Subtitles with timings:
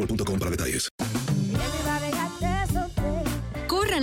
[0.00, 1.09] boostmobile.com para detalles.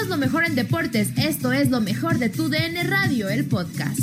[0.00, 1.12] Somos lo mejor en deportes.
[1.18, 4.00] Esto es lo mejor de tu DN Radio, el podcast.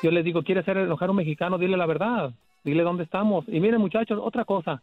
[0.00, 1.58] Yo les digo, ¿quieres hacer enojar a un mexicano?
[1.58, 2.30] Dile la verdad.
[2.62, 3.46] Dile dónde estamos.
[3.48, 4.80] Y miren, muchachos, otra cosa.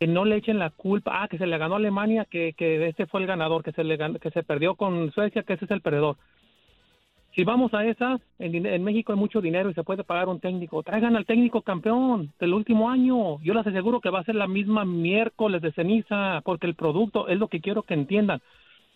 [0.00, 1.22] Que no le echen la culpa.
[1.22, 3.84] Ah, que se le ganó a Alemania, que, que este fue el ganador, que se,
[3.84, 6.16] le que se perdió con Suecia, que ese es el perdedor.
[7.34, 7.84] Si vamos a
[8.38, 10.82] din- en México hay mucho dinero y se puede pagar un técnico.
[10.82, 13.40] Traigan al técnico campeón del último año.
[13.42, 17.28] Yo les aseguro que va a ser la misma miércoles de ceniza, porque el producto
[17.28, 18.40] es lo que quiero que entiendan.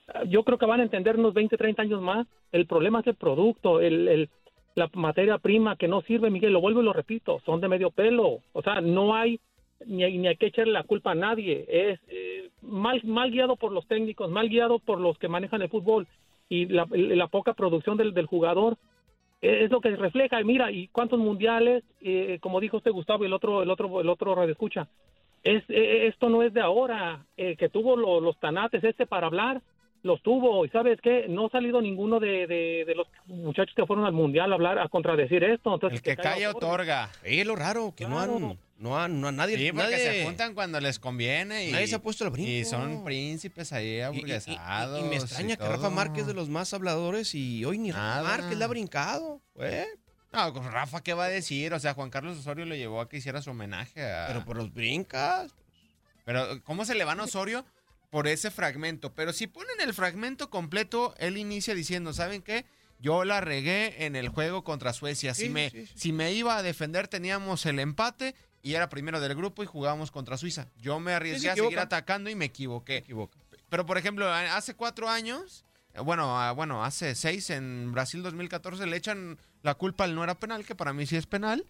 [0.08, 2.26] Ah, Yo creo que van a entender unos 20, 30 años más.
[2.50, 4.28] El problema es el producto, el, el-
[4.74, 7.90] la materia prima que no sirve, Miguel, lo vuelvo y lo repito, son de medio
[7.92, 8.40] pelo.
[8.52, 9.38] O sea, no hay
[9.86, 11.64] ni, hay- ni hay que echarle la culpa a nadie.
[11.68, 15.68] Es eh, mal, mal guiado por los técnicos, mal guiado por los que manejan el
[15.68, 16.08] fútbol
[16.48, 18.76] y la, la poca producción del, del jugador
[19.40, 20.40] es es lo que refleja.
[20.40, 24.00] Y mira, y cuántos mundiales, eh, como dijo usted Gustavo y el otro, el otro,
[24.00, 24.88] el otro radio escucha,
[25.42, 29.26] es, eh, esto no es de ahora, eh, que tuvo lo- los tanates este para
[29.26, 29.60] hablar,
[30.02, 33.84] los tuvo, y sabes qué, no ha salido ninguno de, de, de los muchachos que
[33.86, 35.74] fueron al mundial a hablar, a contradecir esto.
[35.74, 37.10] Entonces, El que calla otorga.
[37.22, 40.24] Es lo raro, que no han, no han, no han- nadie, Sí, porque nadie- se
[40.24, 42.50] juntan cuando les conviene y, Nadie se ha puesto el brinco.
[42.50, 45.00] y son príncipes ahí Y- y- y- aburguesados.
[45.00, 45.66] Y, me extraña que.
[45.68, 48.22] Rafa Márquez de los más habladores y hoy ni Rafa.
[48.22, 49.40] Márquez le ha brincado.
[49.54, 49.84] güey.
[50.32, 51.72] No, pues Rafa, ¿qué va a decir?
[51.74, 54.26] O sea, Juan Carlos Osorio lo llevó a que hiciera su homenaje a...
[54.26, 55.52] Pero por los brincas.
[56.24, 57.64] Pero, ¿cómo se le van a Osorio
[58.10, 59.14] por ese fragmento?
[59.14, 62.64] Pero si ponen el fragmento completo, él inicia diciendo, ¿saben qué?
[62.98, 65.34] Yo la regué en el juego contra Suecia.
[65.34, 65.92] Si, Sí, me, sí, sí.
[65.94, 70.10] si me iba a defender, teníamos el empate y era primero del grupo y jugábamos
[70.10, 70.66] contra Suiza.
[70.78, 73.04] Yo me arriesgué a seguir atacando y me equivoqué.
[73.68, 78.96] Pero, por ejemplo, hace cuatro años, eh, bueno, bueno, hace seis, en Brasil 2014, le
[78.96, 81.64] echan la culpa al no era penal, que para mí sí es penal.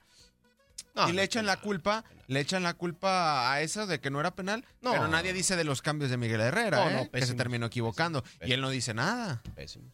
[0.95, 4.11] No, y le echan la penal, culpa, le echan la culpa a eso de que
[4.11, 4.93] no era penal, No.
[4.93, 6.95] pero nadie dice de los cambios de Miguel Herrera, No, ¿eh?
[6.95, 8.23] no, que se terminó equivocando.
[8.45, 9.43] Y él no dice nada.
[9.57, 9.93] Pésimos.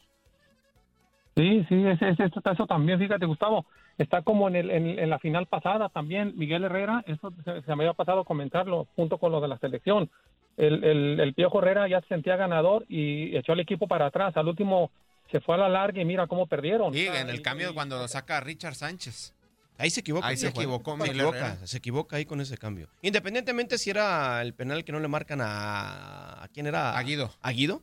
[1.37, 3.65] Sí, sí, es, es- es- eso también, fíjate, Gustavo,
[4.03, 7.77] está como en, el, en, en la final pasada también, Miguel Herrera, eso se, se
[7.77, 10.11] me había pasado a comentarlo junto con lo de la selección.
[10.57, 14.37] El, el, el Piojo Herrera ya se sentía ganador y echó al equipo para atrás.
[14.37, 14.91] Al último
[15.31, 16.93] se fue a la larga y mira cómo perdieron.
[16.93, 19.35] Sea, en el y- cambio y- cuando saca a Richard Sánchez.
[19.79, 20.27] Ahí se equivoca.
[20.27, 22.89] Ahí se equivocó se Miguel equivoca, se equivoca ahí con ese cambio.
[23.01, 26.43] Independientemente si era el penal que no le marcan a...
[26.43, 26.99] ¿A quién era?
[26.99, 27.31] A Guido.
[27.41, 27.83] A Guido.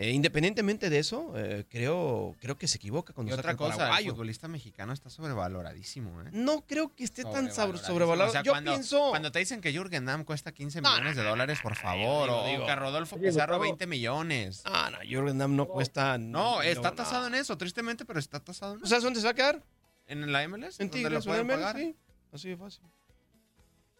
[0.00, 3.98] Eh, independientemente de eso, eh, creo, creo que se equivoca Y cuando saca otra cosa,
[3.98, 6.28] el futbolista mexicano está sobrevaloradísimo, ¿eh?
[6.30, 8.28] No creo que esté tan sobrevalorado.
[8.30, 9.10] O sea, Yo cuando, pienso...
[9.10, 12.62] Cuando te dicen que Jürgen Damm cuesta 15 No, millones de dólares, por favor, digo,
[12.62, 13.62] o que Rodolfo Pizarro Gustavo.
[13.62, 14.62] 20 millones.
[14.66, 16.16] Ah, no, Jürgen Damm no cuesta...
[16.16, 18.88] No, está tasado en eso, tristemente, pero está tasado en O eso.
[18.94, 19.64] sea, ¿dónde se va a quedar?
[20.06, 20.78] ¿En la MLS?
[20.78, 21.56] ¿En ¿Dónde Tigres lo en pueden MLS?
[21.56, 21.76] pagar?
[21.76, 21.96] Sí.
[22.32, 22.84] Así de fácil.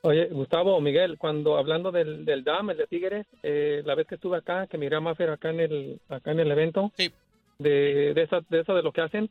[0.03, 4.15] Oye, Gustavo, Miguel, cuando hablando del, del DAM, el de Tigres, eh, la vez que
[4.15, 7.11] estuve acá, que miré a Maffer acá en el, acá en el evento, Sí.
[7.59, 9.29] de, de, esa- de eso de lo que hacen,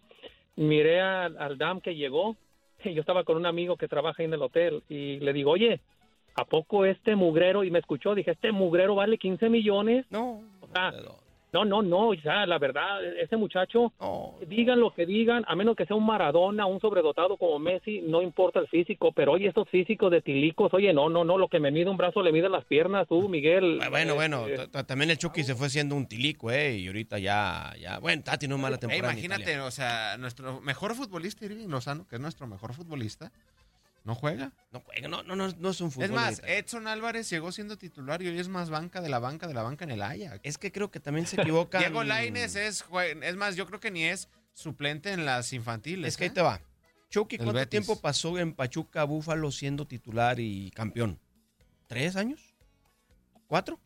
[0.58, 2.36] miré al, al DAM que llegó,
[2.84, 5.52] y yo estaba con un amigo que trabaja ahí en el hotel, y le digo,
[5.52, 5.80] oye,
[6.36, 7.64] ¿a poco este mugrero?
[7.64, 10.06] Y me escuchó, dije, este mugrero vale 15 millones.
[10.10, 11.16] No, O sea, no, no, no,
[12.24, 13.94] ya, la verdad, ese muchacho,
[14.48, 18.22] digan lo que digan, a menos que sea un Maradona, un sobredotado como Messi, no
[18.22, 21.60] importa el físico, pero oye, estos físicos de tilicos, oye, no, no, no, lo que
[21.60, 23.80] me mide un brazo le mide las piernas, tú, Miguel.
[23.90, 26.78] Bueno, bueno, Eh, t- también el Chucky se fue siendo un tilico, ¿eh?
[26.78, 29.14] Y ahorita ya, ya, bueno, Tati no es mala Eh, temporada.
[29.14, 33.32] imagínate, o sea, nuestro mejor futbolista, Irving Lozano, que es nuestro mejor futbolista,
[34.08, 34.54] no juega.
[34.72, 36.06] No juega, no, no, no, no es un fútbol.
[36.06, 36.42] Es más.
[36.46, 39.64] Edson Álvarez llegó siendo titular y hoy es más banca de la banca de la
[39.64, 40.40] banca en el Ajax.
[40.44, 41.82] Es que creo que también se equivocan.
[41.82, 42.86] Diego Lainez es,
[43.22, 46.08] es más, yo creo que ni es suplente en las infantiles.
[46.08, 46.34] Es que ahí ¿eh?
[46.34, 46.62] te va.
[47.10, 47.70] Chucky, ¿cuánto Betis.
[47.70, 51.20] tiempo pasó en Pachuca, Búfalo siendo titular y campeón?
[51.88, 52.56] ¿Tres años?
[53.48, 53.78] ¿Cuatro?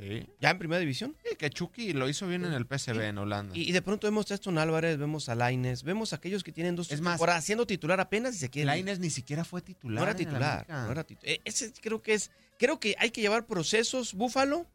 [0.00, 0.26] Sí.
[0.40, 1.14] ¿Ya en primera división?
[1.24, 3.56] Sí, que Chucky lo hizo bien en el PSV en Holanda.
[3.56, 6.52] Y, y de pronto vemos a Edson Álvarez, vemos a Laines, vemos a aquellos que
[6.52, 8.68] tienen dos Es más, temporadas siendo titular apenas y se quieren.
[8.68, 9.96] Lainez ni siquiera fue titular.
[9.96, 11.38] No era titular, no era titular.
[11.44, 14.66] Ese creo que es, creo que hay que llevar procesos, Búfalo,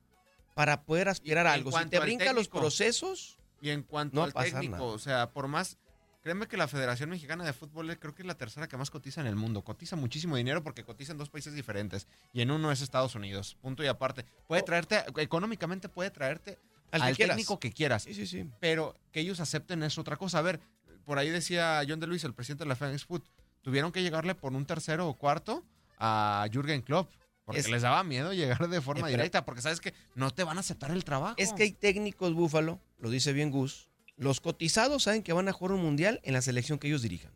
[0.54, 1.72] para poder aspirar a algo.
[1.78, 4.84] Si te al brincan los procesos, Y en cuanto No al técnico, nada.
[4.84, 5.78] o sea, por más.
[6.26, 9.22] Créeme que la Federación Mexicana de Fútbol creo que es la tercera que más cotiza
[9.22, 9.64] en el mundo.
[9.64, 12.08] Cotiza muchísimo dinero porque cotiza en dos países diferentes.
[12.34, 13.56] Y en uno es Estados Unidos.
[13.62, 14.26] Punto y aparte.
[14.48, 16.58] Puede traerte, económicamente puede traerte
[16.90, 18.02] Al al, que técnico que quieras.
[18.02, 18.50] sí, sí, sí.
[18.60, 20.40] Pero que ellos acepten es otra cosa.
[20.40, 20.60] A ver,
[21.06, 23.22] por ahí decía John de Luis, el presidente de la FedEx Food,
[23.62, 25.64] tuvieron que llegarle por un tercero o cuarto
[26.00, 27.12] a Jürgen Klopp.
[27.44, 30.44] Porque Es- les daba miedo llegar de forma Eh, directa, porque sabes que no te
[30.44, 31.36] van a aceptar el trabajo.
[31.38, 35.54] Es que hay técnicos Búfalo, lo dice bien Gus, los cotizados saben que van a
[35.54, 37.34] jugar un mundial en la selección que ellos dirijan.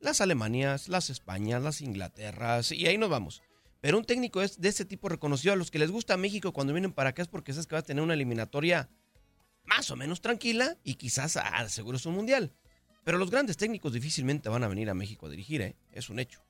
[0.00, 3.42] Las Alemanias, las Españas, las Inglaterras, y ahí nos vamos.
[3.80, 6.72] Pero un técnico es de ese tipo reconocido a los que les gusta México cuando
[6.72, 8.88] vienen para acá es porque sabes que va a tener una eliminatoria
[9.64, 12.52] más o menos tranquila y quizás ah, seguro es un mundial.
[13.04, 15.76] Pero los grandes técnicos difícilmente van a venir a México a dirigir, ¿eh?
[15.92, 16.40] es un hecho.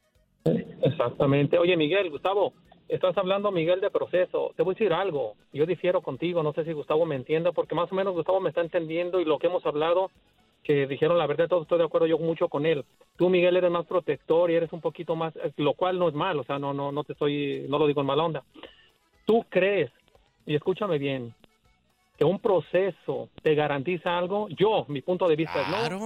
[0.82, 1.59] Exactamente.
[1.59, 2.55] Oye, Miguel, Gustavo,
[2.88, 4.53] estás hablando, Miguel, de proceso.
[4.56, 5.35] Te voy a decir algo.
[5.53, 6.43] Yo difiero contigo.
[6.43, 9.25] No sé si Gustavo me entienda, porque más o menos Gustavo me está entendiendo y
[9.25, 10.11] lo que hemos hablado,
[10.62, 12.85] que dijeron la verdad, todo estoy de acuerdo yo mucho con él.
[13.17, 16.15] Tú, Miguel, eres más protector y eres un poquito más, eh, lo cual no es
[16.15, 18.43] mal, o sea, no, no, no te estoy, no lo digo en mala onda.
[19.25, 19.91] ¿Tú crees,
[20.44, 21.33] y escúchame bien,
[22.19, 24.49] que un proceso te garantiza algo?
[24.49, 25.77] Yo, mi punto de vista es no.
[25.77, 25.99] Claro.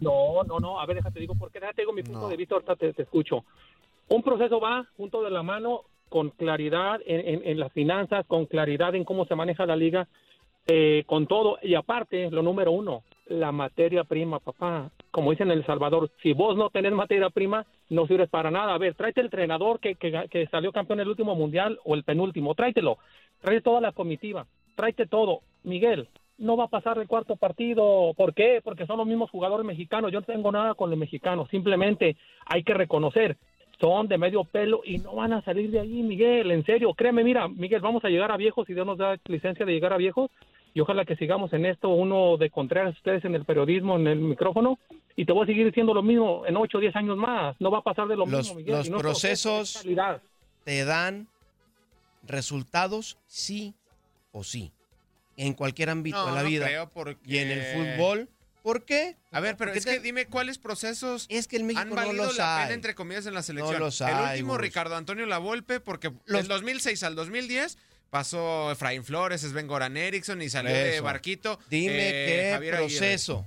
[0.00, 0.80] No, no, no.
[0.80, 2.28] A ver, déjate digo, porque déjate digo mi punto No.
[2.28, 3.44] de vista, ahorita te, te escucho.
[4.08, 9.04] Un proceso va junto de la mano con claridad en, las finanzas, con claridad en
[9.04, 10.08] cómo se maneja la liga,
[10.66, 11.58] eh, con todo.
[11.62, 14.90] Y aparte, lo número uno, la materia prima, papá.
[15.10, 18.74] Como dicen en El Salvador, si vos no tenés materia prima, no sirves para nada.
[18.74, 21.94] A ver, tráete el entrenador que, que, que salió campeón en el último mundial o
[21.94, 22.98] el penúltimo, tráetelo.
[23.42, 25.40] Tráete toda la comitiva, tráete todo.
[25.64, 26.08] Miguel,
[26.38, 28.14] no va a pasar el cuarto partido.
[28.16, 28.60] ¿Por qué?
[28.62, 30.12] Porque son los mismos jugadores mexicanos.
[30.12, 31.48] Yo no tengo nada con los mexicanos.
[31.50, 32.16] Simplemente
[32.46, 33.36] hay que reconocer,
[33.80, 36.50] son de medio pelo y no van a salir de ahí, Miguel.
[36.50, 39.64] En serio, créeme, mira, Miguel, vamos a llegar a viejos si Dios nos da licencia
[39.64, 40.30] de llegar a viejos.
[40.74, 44.18] Y ojalá que sigamos en esto, uno de Contreras, ustedes en el periodismo, en el
[44.20, 44.78] micrófono.
[45.16, 47.56] Y te voy a seguir diciendo lo mismo en 8 o 10 años más.
[47.60, 48.76] No va a pasar de lo Los- mismo, Miguel.
[48.76, 49.82] los no procesos-
[50.64, 51.26] te dan
[52.26, 53.74] resultados sí
[54.32, 54.70] o sí.
[55.36, 56.66] En cualquier ámbito No, de la no vida.
[56.66, 57.18] creo porque...
[57.24, 57.62] Y en el
[57.96, 58.28] fútbol.
[58.62, 59.16] ¿Por qué?
[59.30, 62.24] A ver, pero es que dime cuáles procesos Es que el México han no valido
[62.26, 62.62] los la hay.
[62.64, 63.78] pena, entre comillas, en la selección.
[63.80, 64.58] los el hay, último.
[64.58, 67.78] Ricardo Antonio Lavolpe, porque Los- del 2006 al 2010
[68.10, 71.00] pasó Efraín Flores, Sven Goran Eriksson y salió de.
[71.00, 71.58] Barquito.
[71.70, 72.98] Dime eh, qué Javier Aguirre.
[72.98, 73.46] proceso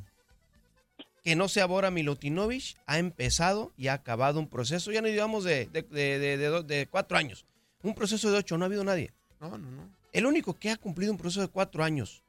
[1.24, 4.91] que no sea Bora Milutinovich ha empezado y ha acabado un proceso.
[4.91, 7.46] Ya no digamos de, de, de- de cuatro años.
[7.84, 9.12] Un proceso de ocho, no ha habido nadie.
[9.39, 9.89] No, no, no.
[10.13, 12.24] El único que ha cumplido un proceso de cuatro años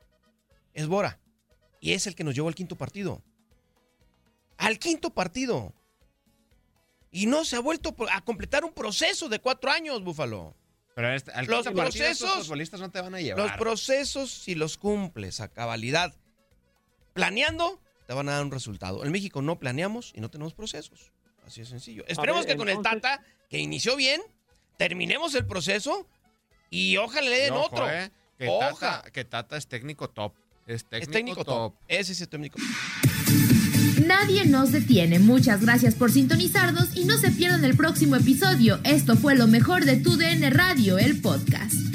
[0.75, 1.19] es Bora.
[1.83, 3.21] Y es el que nos llevó al quinto partido.
[4.57, 5.75] Al quinto partido.
[7.11, 10.55] Y no se ha vuelto a completar un proceso de cuatro años, Búfalo.
[10.95, 13.45] Pero este- al Los quinto partido estos procesos- futbolistas no te van a llevar.
[13.49, 16.15] Los procesos, si los cumples a cabalidad,
[17.15, 19.05] planeando, te van a dar un resultado.
[19.05, 21.11] En México no planeamos y no tenemos procesos.
[21.45, 22.05] Así de sencillo.
[22.07, 24.23] Esperemos ver, que con el Tata, que inició bien,
[24.79, 26.07] terminemos el proceso
[26.71, 27.91] y ojalá le den ojo, otro.
[27.91, 28.69] eh, que, Oja.
[28.99, 30.35] Tata, que Tata es técnico top.
[30.67, 31.75] Es técnico, Es técnico top.
[31.89, 32.59] Ese es el técnico.
[34.07, 35.19] Nadie nos detiene.
[35.19, 38.79] Muchas gracias por sintonizarnos y no se pierdan el próximo episodio.
[38.85, 41.92] Esto fue lo mejor de tu DN Radio, el podcast.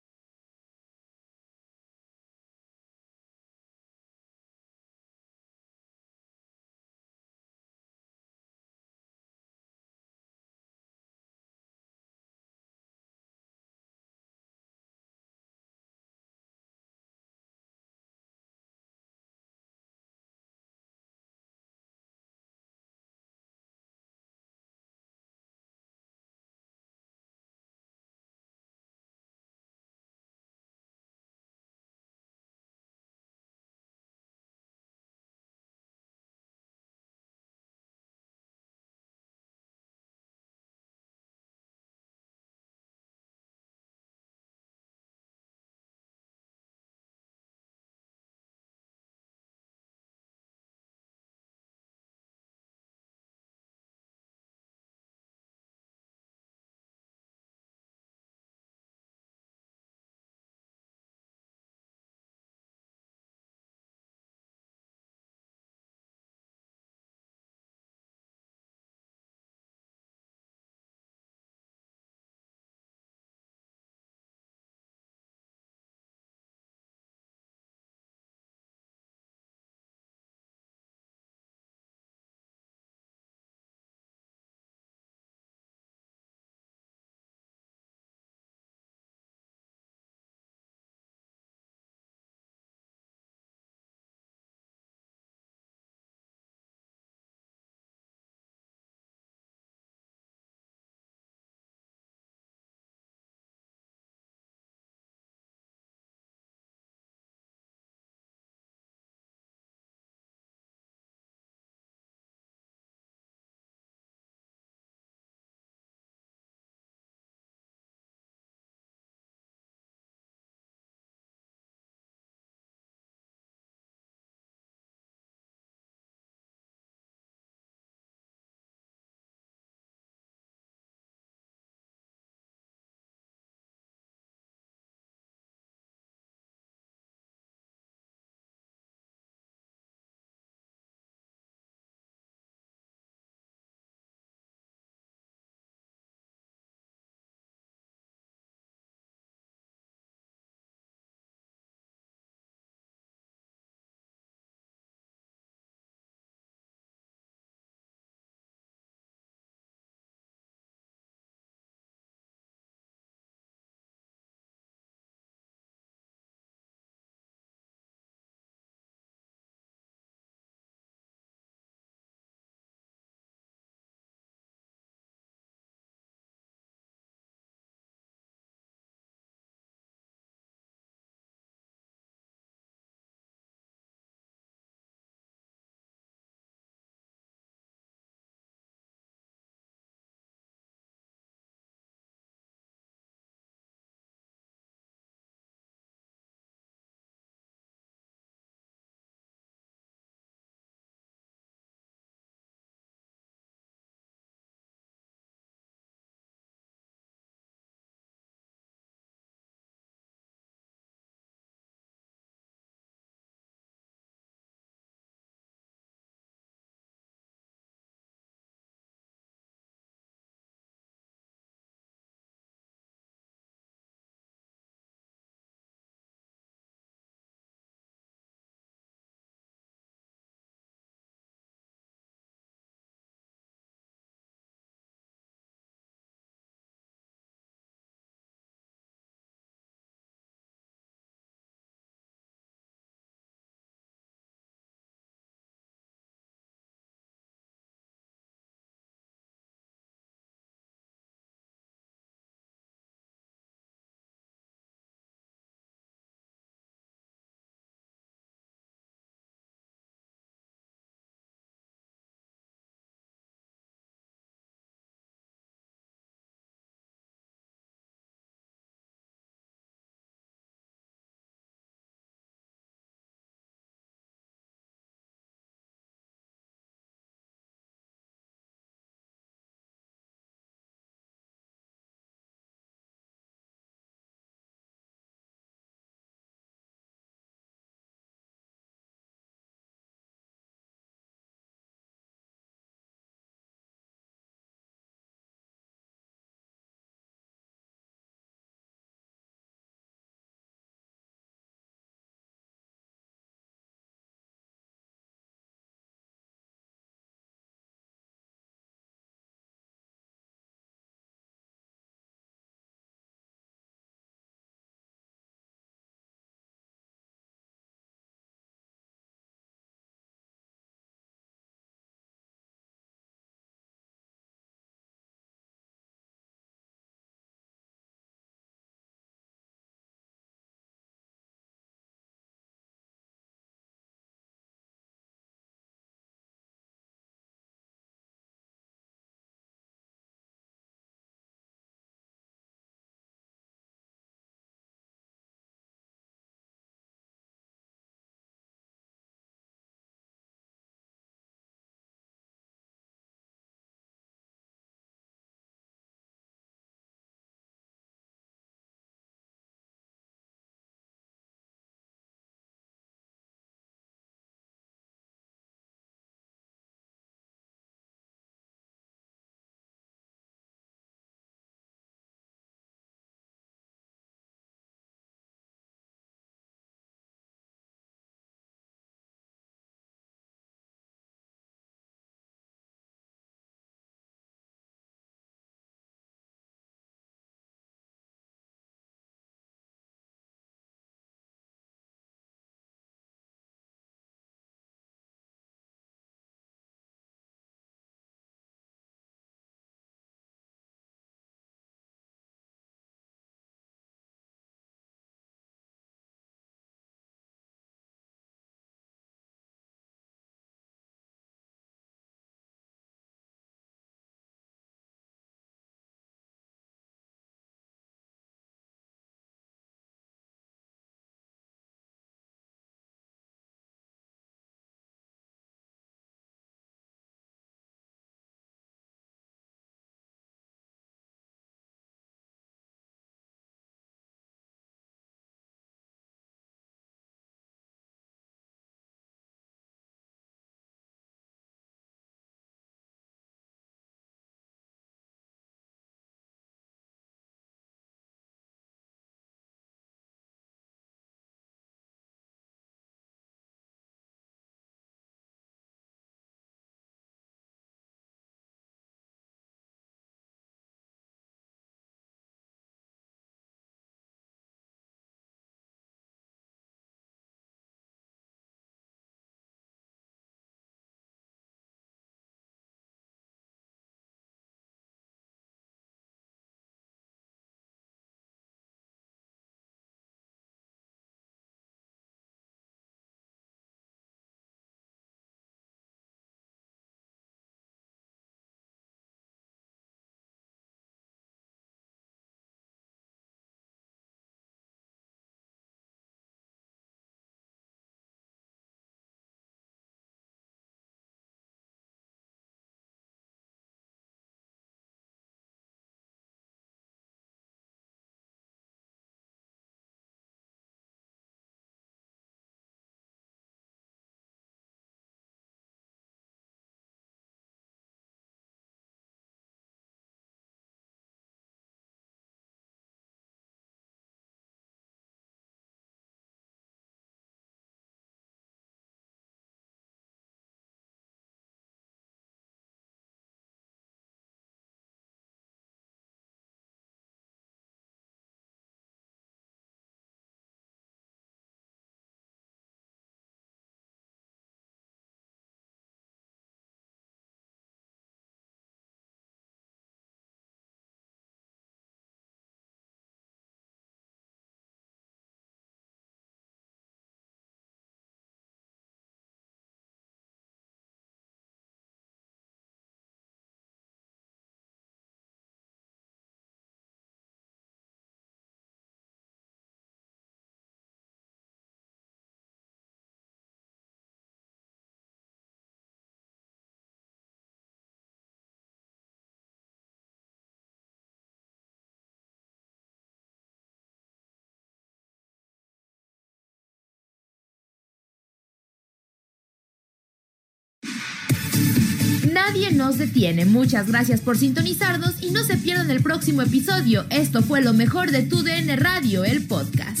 [592.50, 593.44] Nadie nos detiene.
[593.44, 597.04] Muchas gracias por sintonizarnos y no se pierdan el próximo episodio.
[597.08, 600.00] Esto fue lo mejor de tu DN Radio, el podcast.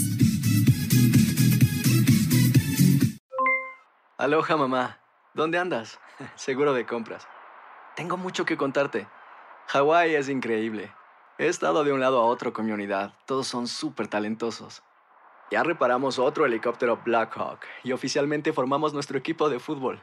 [4.18, 4.98] Aloha mamá,
[5.32, 6.00] ¿dónde andas?
[6.34, 7.28] Seguro de compras.
[7.94, 9.06] Tengo mucho que contarte.
[9.68, 10.92] Hawái es increíble.
[11.38, 13.14] He estado de un lado a otro con mi unidad.
[13.26, 14.82] Todos son súper talentosos.
[15.52, 20.02] Ya reparamos otro helicóptero Blackhawk y oficialmente formamos nuestro equipo de fútbol.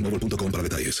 [0.00, 1.00] boostmobile.com para detalles.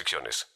[0.00, 0.48] restricciones.